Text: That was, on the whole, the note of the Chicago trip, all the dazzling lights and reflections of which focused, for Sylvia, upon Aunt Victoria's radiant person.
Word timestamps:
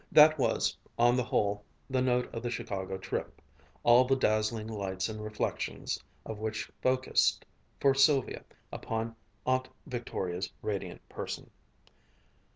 That 0.11 0.39
was, 0.39 0.75
on 0.97 1.15
the 1.15 1.23
whole, 1.23 1.63
the 1.87 2.01
note 2.01 2.33
of 2.33 2.41
the 2.41 2.49
Chicago 2.49 2.97
trip, 2.97 3.39
all 3.83 4.03
the 4.03 4.15
dazzling 4.15 4.65
lights 4.65 5.07
and 5.07 5.23
reflections 5.23 6.03
of 6.25 6.39
which 6.39 6.71
focused, 6.81 7.45
for 7.79 7.93
Sylvia, 7.93 8.43
upon 8.71 9.15
Aunt 9.45 9.69
Victoria's 9.85 10.51
radiant 10.63 11.07
person. 11.07 11.51